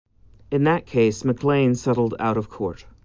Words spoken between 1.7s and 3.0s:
settled out of court.